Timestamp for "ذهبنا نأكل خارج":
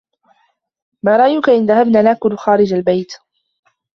1.65-2.73